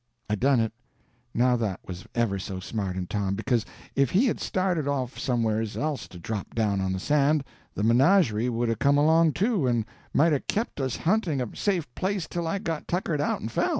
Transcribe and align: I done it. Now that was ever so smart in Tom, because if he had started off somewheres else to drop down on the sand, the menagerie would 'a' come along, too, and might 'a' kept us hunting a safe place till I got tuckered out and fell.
I 0.27 0.33
done 0.33 0.59
it. 0.59 0.73
Now 1.31 1.55
that 1.57 1.79
was 1.85 2.07
ever 2.15 2.39
so 2.39 2.59
smart 2.59 2.95
in 2.95 3.05
Tom, 3.05 3.35
because 3.35 3.67
if 3.95 4.09
he 4.09 4.25
had 4.25 4.39
started 4.39 4.87
off 4.87 5.19
somewheres 5.19 5.77
else 5.77 6.07
to 6.07 6.17
drop 6.17 6.55
down 6.55 6.81
on 6.81 6.91
the 6.91 6.99
sand, 6.99 7.43
the 7.75 7.83
menagerie 7.83 8.49
would 8.49 8.71
'a' 8.71 8.75
come 8.75 8.97
along, 8.97 9.33
too, 9.33 9.67
and 9.67 9.85
might 10.11 10.33
'a' 10.33 10.39
kept 10.39 10.81
us 10.81 10.95
hunting 10.95 11.39
a 11.39 11.55
safe 11.55 11.87
place 11.93 12.27
till 12.27 12.47
I 12.47 12.57
got 12.57 12.87
tuckered 12.87 13.21
out 13.21 13.41
and 13.41 13.51
fell. 13.51 13.69